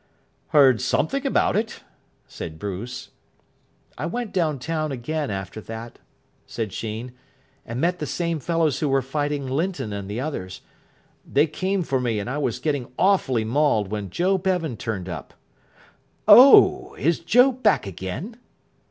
[0.47, 1.81] "Heard something about it,"
[2.25, 3.09] said Bruce.
[3.99, 5.99] "I went down town again after that,"
[6.47, 7.11] said Sheen,
[7.67, 10.61] "and met the same fellows who were fighting Linton and the others.
[11.23, 15.35] They came for me, and I was getting awfully mauled when Joe Bevan turned up."
[16.27, 18.37] "Oh, is Joe back again?"